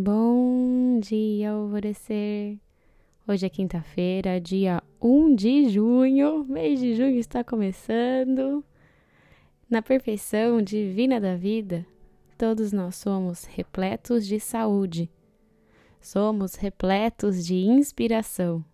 Bom 0.00 1.00
dia, 1.00 1.50
alvorecer! 1.50 2.56
Hoje 3.26 3.46
é 3.46 3.48
quinta-feira, 3.48 4.40
dia 4.40 4.80
1 5.02 5.34
de 5.34 5.68
junho, 5.70 6.44
mês 6.44 6.78
de 6.78 6.94
junho 6.94 7.18
está 7.18 7.42
começando. 7.42 8.64
Na 9.68 9.82
perfeição 9.82 10.62
divina 10.62 11.20
da 11.20 11.34
vida, 11.34 11.84
todos 12.38 12.70
nós 12.70 12.94
somos 12.94 13.42
repletos 13.42 14.24
de 14.24 14.38
saúde, 14.38 15.10
somos 16.00 16.54
repletos 16.54 17.44
de 17.44 17.56
inspiração, 17.56 18.64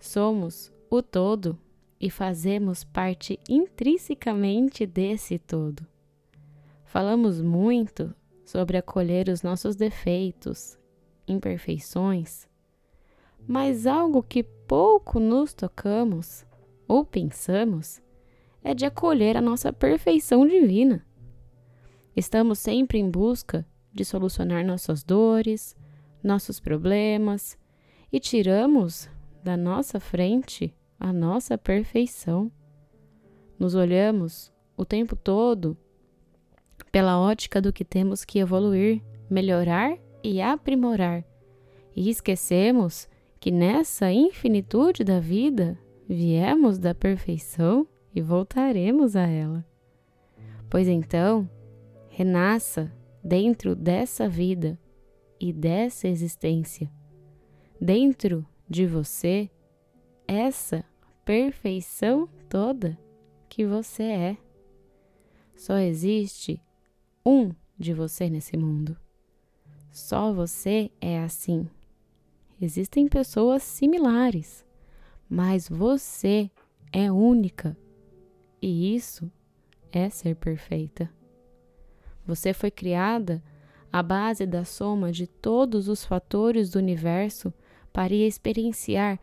somos 0.00 0.72
o 0.90 1.00
todo 1.00 1.56
e 2.00 2.10
fazemos 2.10 2.82
parte 2.82 3.38
intrinsecamente 3.48 4.84
desse 4.84 5.38
todo. 5.38 5.86
Falamos 6.84 7.40
muito 7.40 8.12
sobre 8.48 8.78
acolher 8.78 9.28
os 9.28 9.42
nossos 9.42 9.76
defeitos, 9.76 10.78
imperfeições, 11.26 12.48
mas 13.46 13.86
algo 13.86 14.22
que 14.22 14.42
pouco 14.42 15.20
nos 15.20 15.52
tocamos 15.52 16.46
ou 16.88 17.04
pensamos 17.04 18.00
é 18.64 18.72
de 18.72 18.86
acolher 18.86 19.36
a 19.36 19.42
nossa 19.42 19.70
perfeição 19.70 20.46
divina. 20.46 21.04
Estamos 22.16 22.58
sempre 22.58 22.98
em 22.98 23.10
busca 23.10 23.66
de 23.92 24.02
solucionar 24.02 24.64
nossas 24.64 25.04
dores, 25.04 25.76
nossos 26.22 26.58
problemas 26.58 27.58
e 28.10 28.18
tiramos 28.18 29.10
da 29.44 29.58
nossa 29.58 30.00
frente 30.00 30.74
a 30.98 31.12
nossa 31.12 31.58
perfeição. 31.58 32.50
Nos 33.58 33.74
olhamos 33.74 34.50
o 34.74 34.86
tempo 34.86 35.14
todo 35.14 35.76
pela 36.90 37.18
ótica 37.18 37.60
do 37.60 37.72
que 37.72 37.84
temos 37.84 38.24
que 38.24 38.38
evoluir, 38.38 39.02
melhorar 39.30 39.98
e 40.22 40.40
aprimorar. 40.40 41.24
E 41.94 42.08
esquecemos 42.10 43.08
que 43.40 43.50
nessa 43.50 44.10
infinitude 44.12 45.04
da 45.04 45.20
vida 45.20 45.78
viemos 46.08 46.78
da 46.78 46.94
perfeição 46.94 47.86
e 48.14 48.20
voltaremos 48.20 49.14
a 49.14 49.26
ela. 49.26 49.64
Pois 50.70 50.88
então, 50.88 51.48
renasça 52.08 52.92
dentro 53.22 53.76
dessa 53.76 54.28
vida 54.28 54.78
e 55.40 55.52
dessa 55.52 56.08
existência, 56.08 56.90
dentro 57.80 58.44
de 58.68 58.86
você, 58.86 59.50
essa 60.26 60.84
perfeição 61.24 62.28
toda 62.48 62.98
que 63.48 63.64
você 63.64 64.02
é. 64.02 64.36
Só 65.54 65.78
existe 65.78 66.60
um 67.28 67.52
de 67.78 67.92
você 67.92 68.30
nesse 68.30 68.56
mundo. 68.56 68.96
Só 69.90 70.32
você 70.32 70.90
é 71.00 71.20
assim. 71.20 71.68
Existem 72.60 73.06
pessoas 73.06 73.62
similares, 73.62 74.64
mas 75.28 75.68
você 75.68 76.50
é 76.92 77.12
única. 77.12 77.76
E 78.62 78.94
isso 78.94 79.30
é 79.92 80.08
ser 80.08 80.36
perfeita. 80.36 81.10
Você 82.26 82.52
foi 82.52 82.70
criada 82.70 83.42
à 83.92 84.02
base 84.02 84.46
da 84.46 84.64
soma 84.64 85.12
de 85.12 85.26
todos 85.26 85.88
os 85.88 86.04
fatores 86.04 86.70
do 86.70 86.78
universo 86.78 87.52
para 87.92 88.14
experienciar 88.14 89.20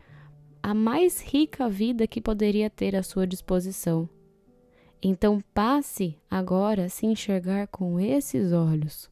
a 0.62 0.74
mais 0.74 1.20
rica 1.20 1.68
vida 1.68 2.06
que 2.06 2.20
poderia 2.20 2.70
ter 2.70 2.96
à 2.96 3.02
sua 3.02 3.26
disposição. 3.26 4.08
Então 5.02 5.40
passe 5.52 6.18
agora 6.30 6.86
a 6.86 6.88
se 6.88 7.06
enxergar 7.06 7.68
com 7.68 8.00
esses 8.00 8.52
olhos, 8.52 9.10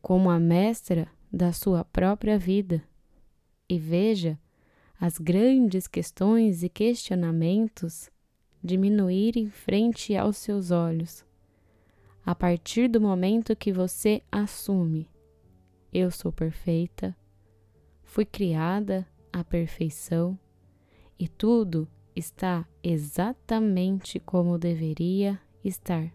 como 0.00 0.30
a 0.30 0.38
mestra 0.38 1.08
da 1.32 1.52
sua 1.52 1.84
própria 1.84 2.38
vida, 2.38 2.82
e 3.68 3.78
veja 3.78 4.38
as 4.98 5.18
grandes 5.18 5.86
questões 5.86 6.62
e 6.62 6.68
questionamentos 6.68 8.10
diminuírem 8.62 9.50
frente 9.50 10.16
aos 10.16 10.38
seus 10.38 10.70
olhos, 10.70 11.24
a 12.24 12.34
partir 12.34 12.88
do 12.88 13.00
momento 13.00 13.54
que 13.54 13.72
você 13.72 14.22
assume: 14.32 15.08
eu 15.92 16.10
sou 16.10 16.32
perfeita, 16.32 17.16
fui 18.02 18.24
criada 18.24 19.06
à 19.32 19.44
perfeição 19.44 20.38
e 21.18 21.28
tudo 21.28 21.88
está 22.16 22.66
exatamente 22.82 24.18
como 24.18 24.58
deveria 24.58 25.38
estar. 25.62 26.10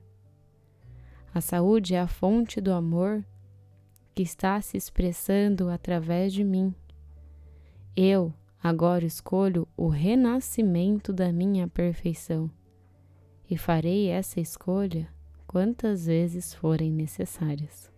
A 1.34 1.40
saúde 1.40 1.94
é 1.94 2.00
a 2.00 2.08
fonte 2.08 2.60
do 2.60 2.74
amor 2.74 3.24
que 4.14 4.24
está 4.24 4.60
se 4.60 4.76
expressando 4.76 5.70
através 5.70 6.34
de 6.34 6.44
mim. 6.44 6.74
Eu 7.96 8.34
agora 8.62 9.06
escolho 9.06 9.68
o 9.78 9.88
renascimento 9.88 11.14
da 11.14 11.32
minha 11.32 11.68
perfeição 11.68 12.50
e 13.50 13.58
farei 13.58 14.08
essa 14.08 14.40
escolha 14.40 15.08
quantas 15.46 16.08
vezes 16.08 16.54
forem 16.54 16.92
necessárias. 16.92 17.92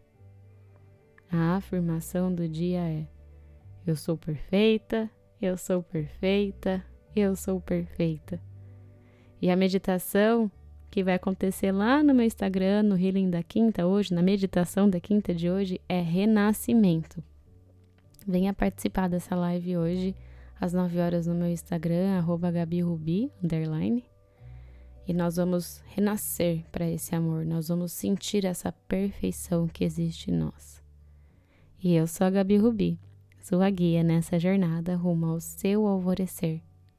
A 1.31 1.55
afirmação 1.55 2.33
do 2.33 2.47
dia 2.49 2.81
é: 2.81 3.07
Eu 3.87 3.95
sou 3.95 4.17
perfeita, 4.17 5.09
eu 5.41 5.57
sou 5.57 5.81
perfeita, 5.81 6.85
eu 7.15 7.35
sou 7.35 7.59
perfeita. 7.61 8.41
E 9.41 9.49
a 9.49 9.55
meditação 9.55 10.51
que 10.89 11.03
vai 11.03 11.15
acontecer 11.15 11.71
lá 11.71 12.03
no 12.03 12.13
meu 12.13 12.25
Instagram, 12.25 12.83
no 12.83 12.95
Healing 12.95 13.29
da 13.29 13.41
Quinta, 13.41 13.85
hoje, 13.85 14.13
na 14.13 14.21
meditação 14.21 14.89
da 14.89 14.99
quinta 14.99 15.33
de 15.33 15.49
hoje, 15.49 15.81
é 15.89 15.99
renascimento. 15.99 17.23
Venha 18.27 18.53
participar 18.53 19.09
dessa 19.09 19.35
live 19.35 19.75
hoje, 19.75 20.15
às 20.61 20.71
9 20.71 20.99
horas, 20.99 21.27
no 21.27 21.33
meu 21.33 21.49
Instagram, 21.49 22.17
arroba 22.17 22.51
GabiRubi, 22.51 23.31
underline. 23.43 24.03
E 25.07 25.13
nós 25.13 25.35
vamos 25.35 25.83
renascer 25.87 26.63
para 26.71 26.87
esse 26.89 27.13
amor, 27.13 27.45
nós 27.45 27.67
vamos 27.67 27.91
sentir 27.91 28.45
essa 28.45 28.71
perfeição 28.71 29.67
que 29.67 29.83
existe 29.83 30.31
em 30.31 30.35
nós. 30.35 30.81
E 31.83 31.95
eu 31.95 32.07
sou 32.07 32.25
a 32.25 32.29
Gabi 32.29 32.55
Rubi, 32.55 32.99
sua 33.41 33.69
guia 33.69 34.03
nessa 34.03 34.39
jornada 34.39 34.95
rumo 34.95 35.25
ao 35.25 35.41
seu 35.41 35.85
alvorecer. 35.85 36.61